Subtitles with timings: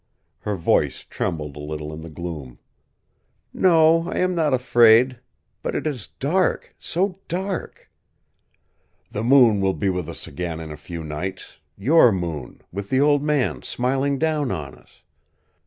[0.39, 2.57] Her voice trembled a little in the gloom.
[3.53, 5.19] "No, I am not afraid.
[5.61, 7.87] But it is dark so dark"
[9.11, 12.99] "The moon will be with us again in a few nights your moon, with the
[12.99, 15.03] Old Man smiling down on us.